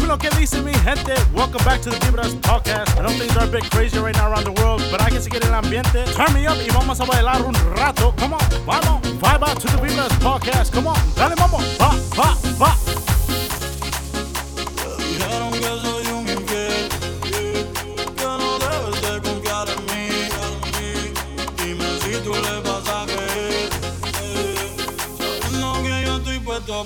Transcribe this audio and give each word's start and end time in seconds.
Dime 0.00 0.08
lo 0.08 0.18
que 0.18 0.30
dice 0.30 0.62
mi 0.62 0.72
gente. 0.72 1.12
Welcome 1.34 1.62
back 1.62 1.82
to 1.82 1.90
the 1.90 1.96
Vibras 1.96 2.34
Podcast. 2.40 2.98
I 2.98 3.02
know 3.02 3.10
things 3.10 3.36
are 3.36 3.44
a 3.44 3.46
bit 3.46 3.70
crazy 3.70 3.98
right 3.98 4.16
now 4.16 4.30
around 4.30 4.44
the 4.44 4.62
world, 4.62 4.82
but 4.90 4.98
hay 5.02 5.10
que 5.10 5.20
seguir 5.20 5.44
el 5.44 5.52
ambiente. 5.52 6.04
Turn 6.16 6.32
me 6.32 6.48
up 6.48 6.56
y 6.56 6.70
vamos 6.72 7.00
a 7.00 7.04
bailar 7.04 7.42
un 7.42 7.54
rato. 7.76 8.14
Come 8.16 8.32
on, 8.32 8.40
vamos. 8.64 9.02
Vibe 9.02 9.42
out 9.42 9.60
to 9.60 9.68
the 9.68 9.76
Vibras 9.76 10.12
Podcast. 10.20 10.72
Come 10.72 10.88
on, 10.88 10.96
dale, 11.16 11.34
vamos. 11.36 11.62
Va, 11.78 11.90
va, 12.16 12.34
va. 12.58 12.74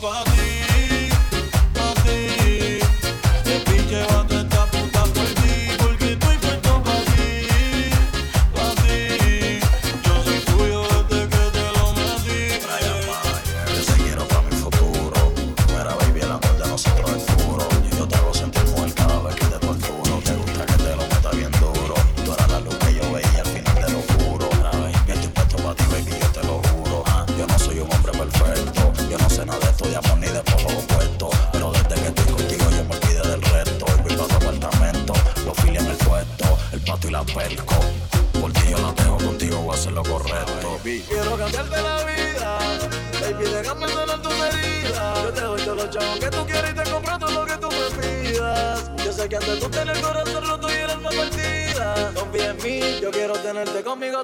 Bye. 0.05 0.34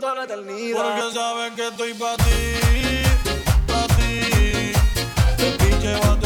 Porque 0.00 1.12
saben 1.12 1.54
que 1.54 1.68
estoy 1.68 1.94
para 1.94 2.16
ti, 2.16 2.32
para 3.66 3.86
ti. 3.96 4.72
Te 5.82 6.19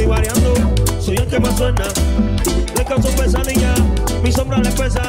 y 0.00 0.06
variando, 0.06 0.54
soy 1.00 1.16
el 1.16 1.26
que 1.26 1.40
más 1.40 1.56
suena. 1.56 1.84
Le 2.76 2.84
causo 2.84 3.08
pesadilla, 3.10 3.74
mi 4.22 4.32
sombra 4.32 4.58
le 4.58 4.70
pesa. 4.70 5.02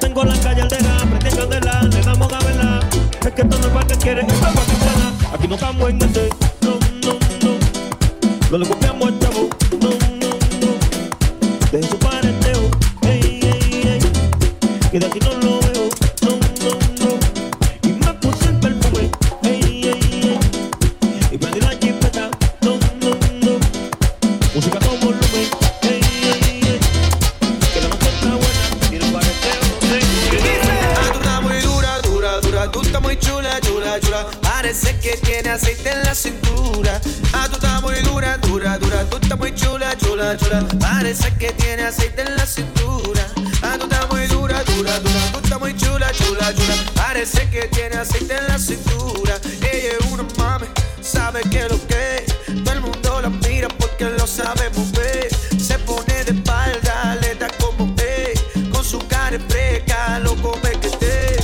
Tengo 0.00 0.24
la 0.24 0.36
calle 0.40 0.62
aldera, 0.62 0.96
prendí 1.08 1.36
candela, 1.36 1.82
le 1.82 2.00
damos 2.02 2.28
gabela. 2.28 2.80
Es 3.24 3.32
que 3.32 3.42
esto 3.42 3.58
no 3.58 3.66
es 3.66 3.72
para 3.72 3.86
que 3.86 3.96
quiere, 3.96 4.20
esto 4.22 4.34
es 4.34 4.40
para 4.40 4.54
que. 4.54 5.34
Aquí 5.34 5.48
no 5.48 5.54
estamos 5.54 5.90
en 5.90 6.02
este, 6.02 6.28
no, 6.62 6.70
no, 7.04 7.12
no. 7.42 7.58
No 8.50 8.58
le 8.58 8.66
copiamos 8.66 9.08
el 9.08 9.18
chavo, 9.20 9.48
no, 9.80 9.88
no, 9.88 10.30
no. 10.60 11.70
Deje 11.70 11.88
su 11.88 11.98
pareteo, 11.98 12.70
ey, 13.02 13.40
ey, 13.42 13.82
ey. 13.84 14.00
Que 14.90 14.98
de 14.98 15.06
aquí 15.06 15.20
no 15.20 15.29
que 54.00 54.08
lo 54.18 54.26
sabe 54.26 54.70
mover. 54.70 55.28
Se 55.60 55.78
pone 55.80 56.24
de 56.24 56.32
espalda, 56.32 57.18
le 57.20 57.34
da 57.34 57.48
como 57.60 57.94
ve. 57.94 58.32
Con 58.72 58.82
su 58.82 58.98
cara 59.06 59.38
fresca, 59.46 60.18
lo 60.20 60.34
come 60.36 60.70
que 60.80 60.86
esté. 60.86 61.36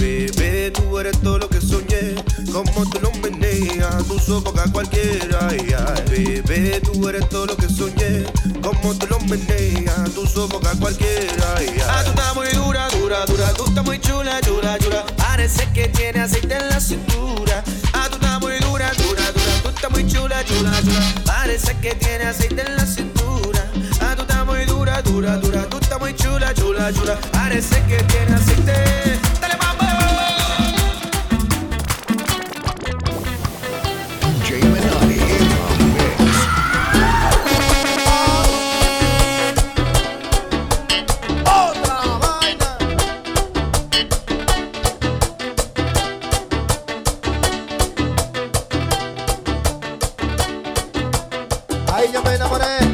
Bebé, 0.00 0.70
tú 0.70 0.98
eres 0.98 1.20
todo 1.20 1.40
lo 1.40 1.48
que 1.50 1.60
soñé. 1.60 2.14
Como 2.50 2.88
tú 2.88 2.98
lo 3.00 3.10
meneas, 3.20 4.02
tus 4.08 4.30
ojos 4.30 4.58
a 4.58 4.72
cualquiera. 4.72 5.48
Ay. 5.50 5.74
Bebé, 6.08 6.80
tú 6.80 7.06
eres 7.06 7.28
todo 7.28 7.46
lo 7.46 7.56
que 7.56 7.68
soñé. 7.68 8.24
Como 8.62 8.94
tú 8.94 9.06
lo 9.06 9.20
meneas, 9.20 10.10
tus 10.14 10.34
ojos 10.38 10.64
a 10.66 10.74
cualquiera. 10.80 11.54
Ay, 11.58 11.68
ah, 11.86 12.02
tú 12.02 12.10
estás 12.12 12.34
muy 12.34 12.48
dura, 12.48 12.88
dura, 12.98 13.26
dura. 13.26 13.52
Tú 13.52 13.64
estás 13.66 13.84
muy 13.84 13.98
chula, 14.00 14.40
chula, 14.40 14.78
chula. 14.78 15.04
Parece 15.18 15.70
que 15.74 15.88
tiene 15.88 16.20
aceite 16.20 16.56
en 16.56 16.66
la 16.70 16.80
cintura. 16.80 17.62
Ah, 17.92 18.06
tú 18.08 18.14
estás 18.14 18.40
muy 18.40 18.58
dura, 18.60 18.90
dura, 18.94 19.32
dura. 19.32 19.62
Tú 19.62 19.68
estás 19.68 19.90
muy 19.90 20.06
chula, 20.06 20.42
chula, 20.46 20.80
chula 20.80 21.23
de 21.54 21.58
esa 21.58 21.80
que 21.80 21.94
tiene 21.94 22.24
aceite 22.24 22.62
en 22.66 22.74
la 22.74 22.84
cintura. 22.84 23.70
Ah, 24.00 24.14
tú 24.16 24.22
estás 24.22 24.44
muy 24.44 24.64
dura, 24.64 25.00
dura, 25.02 25.36
dura. 25.36 25.62
Tú 25.68 25.78
estás 25.78 26.00
muy 26.00 26.12
chula, 26.16 26.52
chula, 26.52 26.92
chula. 26.92 27.16
Parece 27.30 27.80
que 27.84 28.02
tiene 28.02 28.34
aceite. 28.34 29.23
ella 52.04 52.20
me 52.20 52.34
enamoré. 52.34 52.93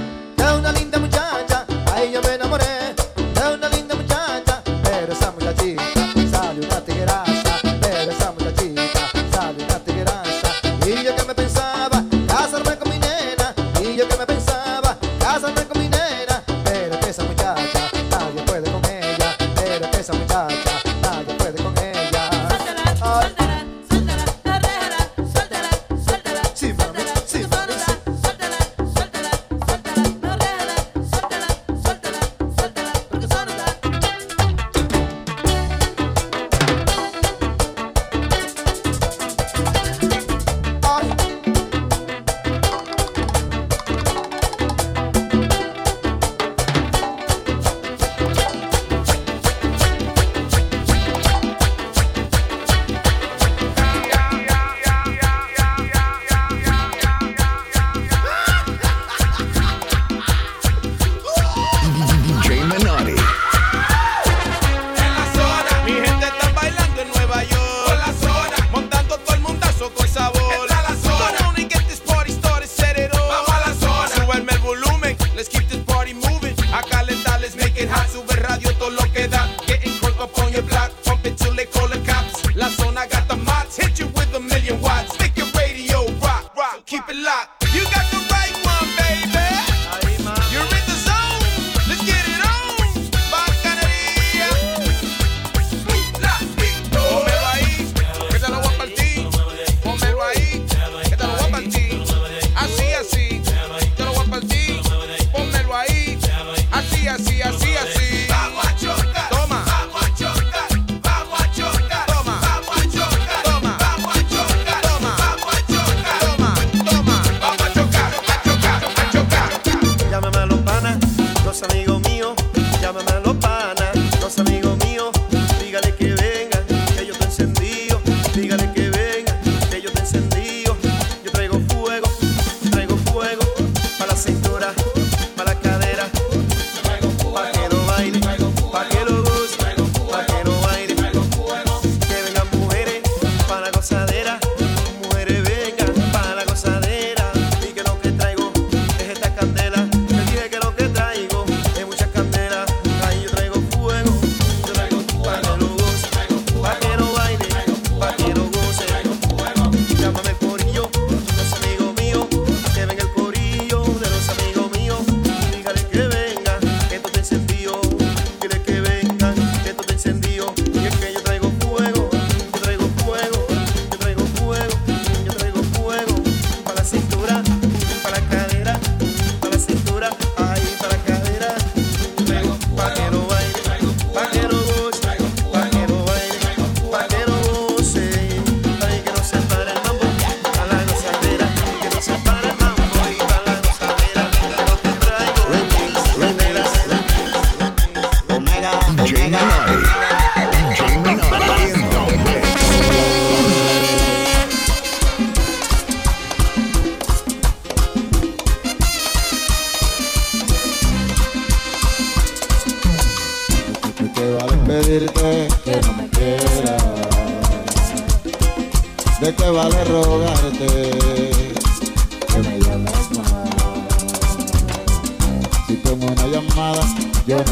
yo 227.31 227.37
me. 227.37 227.45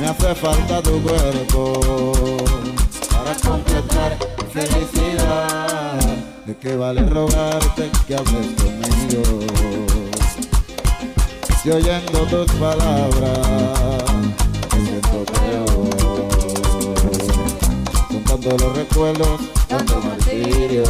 Me 0.00 0.06
hace 0.08 0.34
falta 0.34 0.82
tu 0.82 1.00
cuerpo 1.00 1.80
para 3.12 3.34
completar 3.36 4.18
mi 4.36 4.44
felicidad. 4.50 6.00
¿De 6.46 6.56
qué 6.56 6.74
vale 6.74 7.02
rogarte 7.02 7.88
que 8.06 8.16
hables 8.16 8.48
conmigo? 8.60 9.22
Si 11.62 11.70
oyendo 11.70 12.18
tus 12.26 12.50
palabras 12.52 14.02
me 14.72 14.86
siento 14.86 15.24
peor. 15.32 15.68
Son 18.10 18.24
tantos 18.24 18.60
los 18.60 18.76
recuerdos, 18.76 19.40
tanto 19.68 20.00
martirio. 20.00 20.84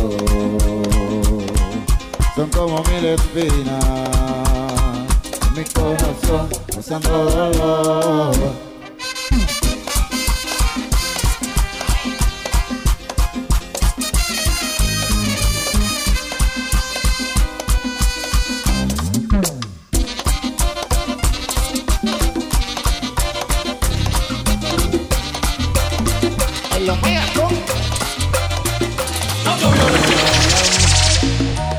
Son 2.35 2.49
como 2.49 2.83
mil 2.85 3.05
espinas 3.05 4.40
me 5.61 5.67
conoció 5.75 6.49
usando 6.79 7.25
dolor. 7.25 8.35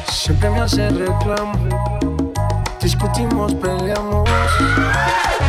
Siempre 0.09 0.49
me 0.51 0.59
hace 0.59 0.89
reclamo 0.89 1.70
Discutimos, 2.81 3.53
peleamos. 3.55 4.27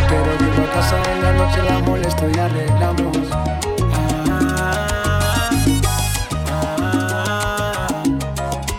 Pero 0.09 0.39
llego 0.39 0.63
a 0.69 0.73
casa 0.75 0.97
en 1.13 1.23
la 1.23 1.33
noche, 1.33 1.63
la 1.63 1.79
molesto 1.79 2.29
y 2.29 2.39
arreglamos. 2.39 3.17
Ah, 3.33 4.31
ah, 6.51 7.89
ah. 7.91 8.03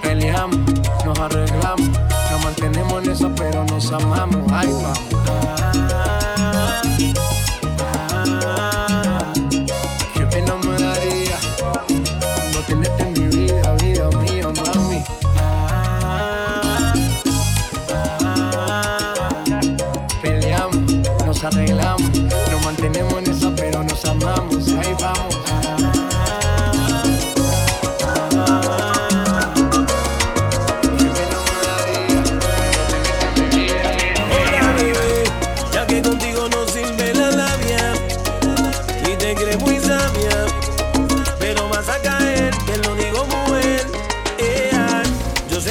Peleamos, 0.03 0.59
nos 1.03 1.19
arreglamos. 1.19 1.89
Nos 2.31 2.43
mantenemos 2.43 3.03
en 3.03 3.11
esa 3.11 3.29
pero 3.35 3.65
nos 3.65 3.91
amamos. 3.91 4.51
Ahí 4.51 4.71
vamos. 4.71 5.62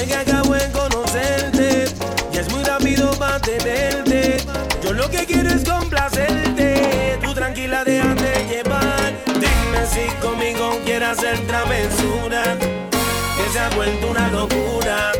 Que 0.07 0.17
acabo 0.17 0.53
de 0.55 0.69
conocerte 0.73 1.85
y 2.33 2.37
es 2.37 2.51
muy 2.53 2.65
rápido 2.65 3.13
para 3.13 3.39
tenerte. 3.39 4.39
Yo 4.83 4.93
lo 4.93 5.09
que 5.09 5.25
quiero 5.25 5.49
es 5.49 5.65
complacerte. 5.65 7.19
Tú 7.23 7.33
tranquila, 7.33 7.85
déjate 7.85 8.47
llevar. 8.49 9.13
Dime 9.27 9.87
si 9.87 10.11
conmigo 10.21 10.81
quieres 10.85 11.11
hacer 11.11 11.39
travesura. 11.47 12.43
Que 12.59 13.53
se 13.53 13.59
ha 13.61 13.69
vuelto 13.71 14.11
una 14.11 14.29
locura 14.29 15.13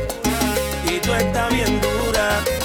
y 0.85 0.99
tú 0.99 1.15
estás 1.15 1.49
bien 1.51 1.81
dura. 1.81 2.62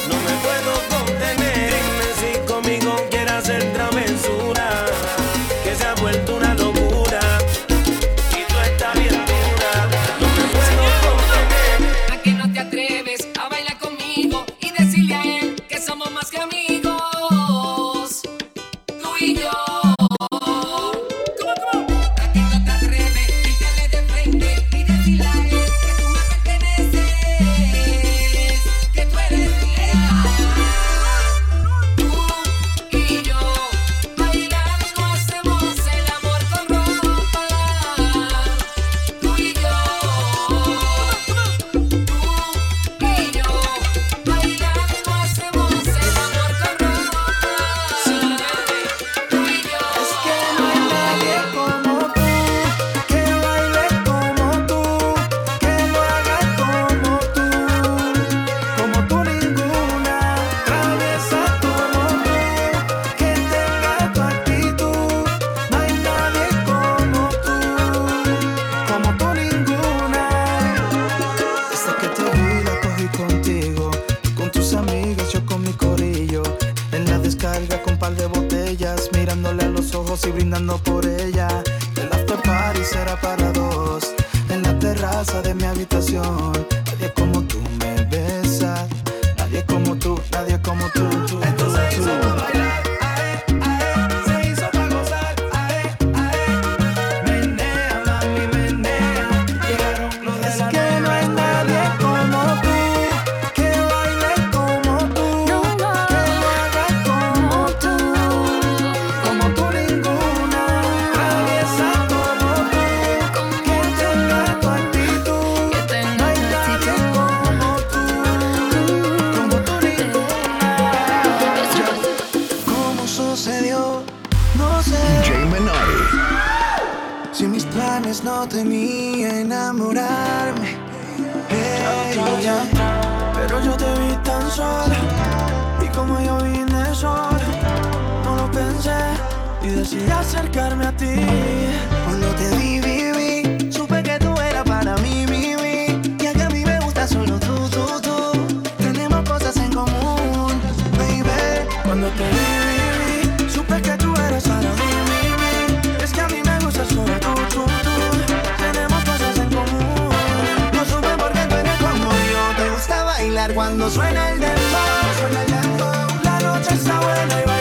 cuando 163.57 163.89
suena 163.89 164.29
el 164.33 164.39
dembow, 164.39 165.13
suena 165.17 165.41
el 165.41 165.51
dembow, 165.51 166.21
la 166.23 166.39
noche 166.41 166.75
está 166.75 166.99
buena 166.99 167.41
y 167.41 167.47
va 167.47 167.56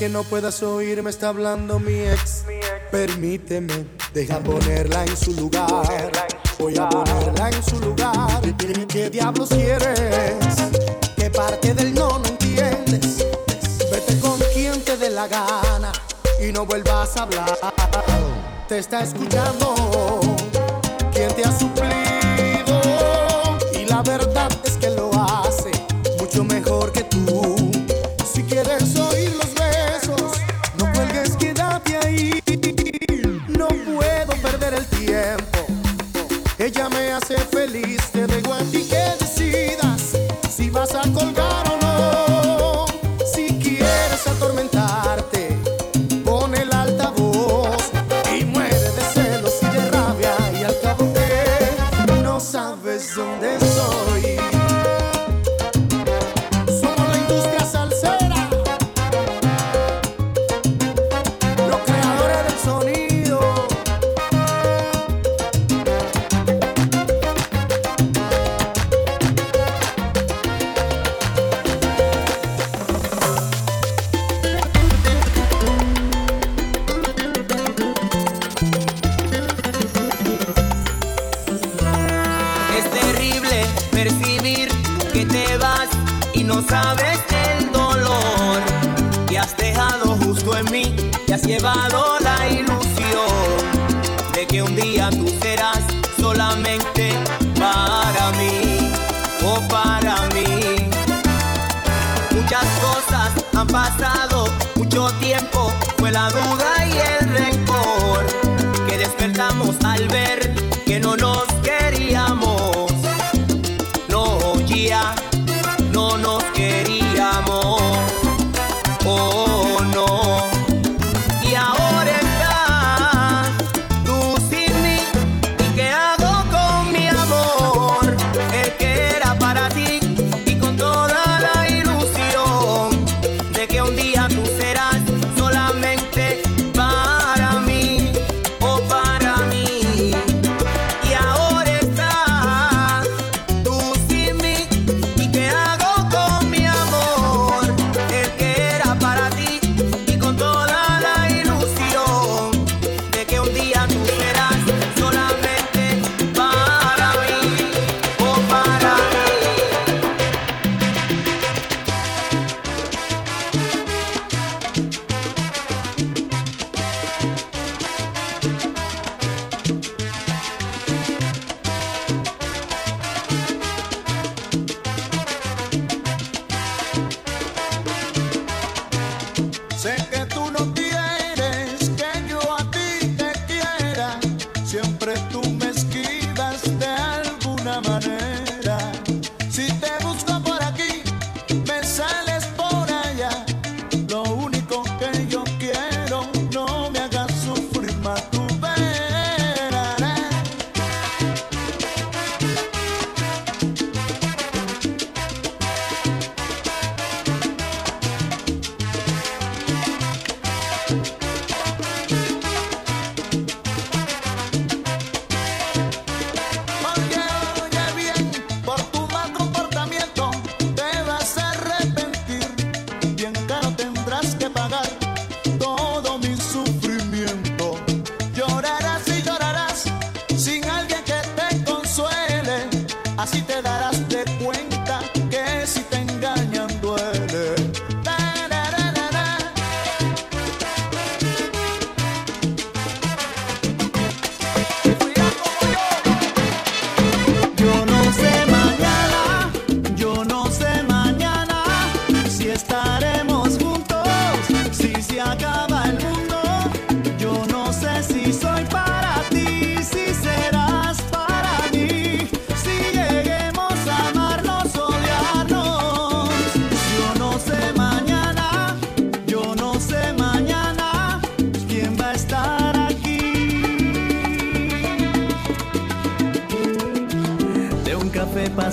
que 0.00 0.08
no 0.08 0.24
puedas 0.24 0.62
oír, 0.62 1.02
me 1.02 1.10
está 1.10 1.28
hablando 1.28 1.78
mi 1.78 1.92
ex. 1.92 2.44
Permíteme, 2.90 3.84
deja 4.14 4.38
ponerla 4.38 5.04
en 5.04 5.14
su 5.14 5.34
lugar. 5.34 6.10
Voy 6.58 6.78
a 6.78 6.88
ponerla 6.88 7.50
en 7.50 7.62
su 7.62 7.78
lugar. 7.80 8.40
¿Qué 8.88 9.10
diablos 9.10 9.50
quieres? 9.50 10.56
¿Qué 11.16 11.28
parte 11.28 11.74
del 11.74 11.92
no 11.92 12.18
no 12.18 12.26
entiendes? 12.26 13.26
Vete 13.92 14.18
con 14.20 14.40
quien 14.54 14.80
te 14.80 14.96
dé 14.96 15.10
la 15.10 15.28
gana 15.28 15.92
y 16.42 16.50
no 16.50 16.64
vuelvas 16.64 17.18
a 17.18 17.24
hablar. 17.24 17.58
Te 18.68 18.78
está 18.78 19.02
escuchando. 19.02 19.74
¿Quién 21.12 21.30
te 21.34 21.44
ha 21.44 21.52
suplido? 21.52 22.09
Ella 36.58 36.88
me 36.88 37.12
hace 37.12 37.36
feliz 37.38 38.12
de 38.12 38.29
que 94.50 94.62
un 94.62 94.74
día 94.74 95.10
tú 95.10 95.28
serás 95.40 95.78
solamente 96.18 97.12
para 97.58 98.32
mí 98.32 98.90
o 99.44 99.60
para 99.68 100.28
mí. 100.34 100.88
Muchas 102.32 102.66
cosas 102.80 103.30
han 103.54 103.66
pasado, 103.68 104.46
mucho 104.74 105.08
tiempo 105.20 105.72
fue 105.98 106.10
la 106.10 106.30
duda 106.30 106.86
y 106.86 106.98
el 106.98 107.19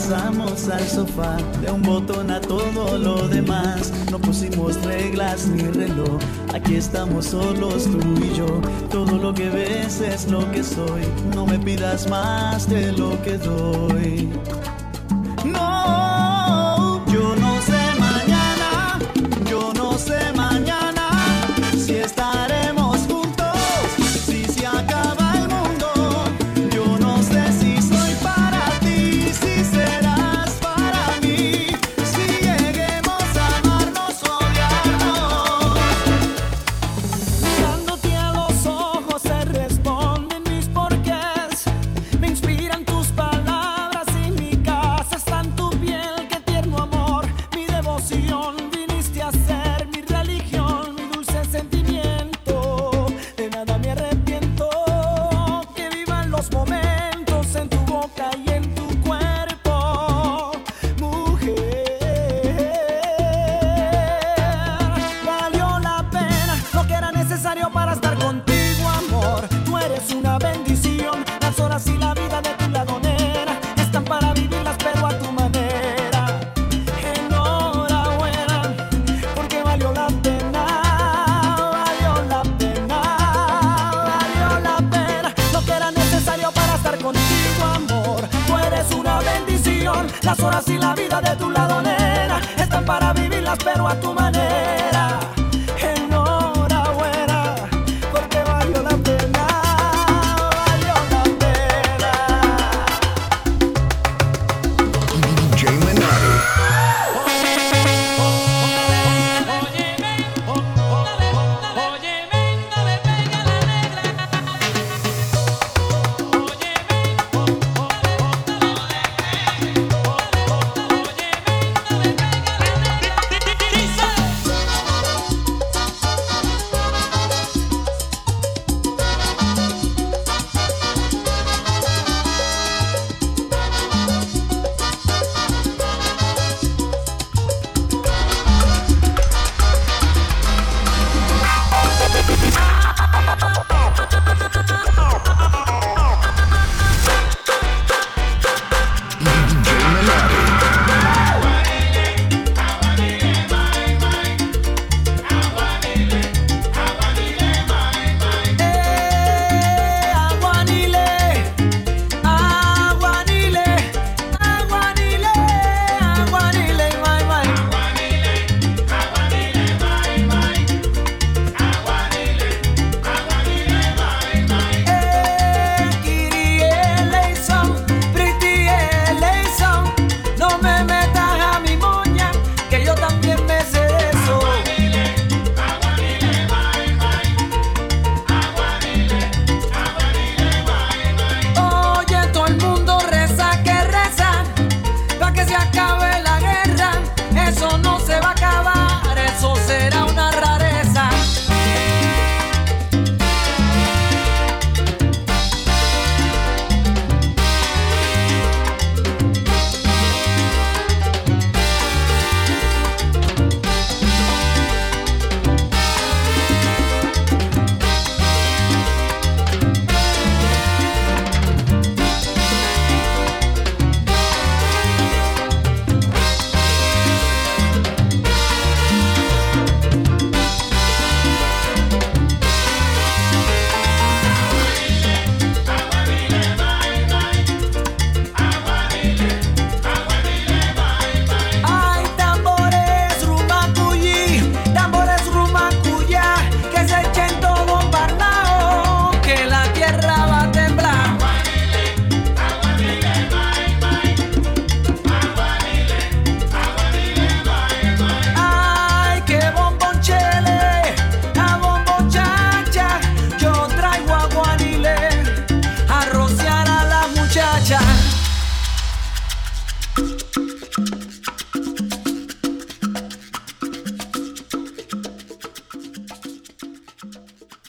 pasamos 0.08 0.70
al 0.70 0.88
sofá, 0.88 1.36
de 1.62 1.70
un 1.70 1.82
botón 1.82 2.32
a 2.32 2.39
todo 2.39 2.98
lo 2.98 3.28
demás. 3.28 3.91
No 4.10 4.20
pusimos 4.20 4.82
reglas 4.86 5.48
ni 5.48 5.63
reloj, 5.63 6.20
aquí 6.54 6.76
estamos 6.76 7.26
solos 7.26 7.84
tú 7.84 8.00
y 8.24 8.34
yo. 8.34 8.62
Todo 8.89 9.17
lo 9.17 9.34
que 9.34 9.50
ves 9.50 10.00
es 10.00 10.32
lo 10.32 10.50
que 10.52 10.63
soy, 10.63 11.02
no 11.36 11.46
me 11.46 11.60
pidas 11.60 12.10
más 12.10 12.70
de 12.70 12.93
lo 12.93 13.22
que 13.22 13.38
doy. 13.38 14.30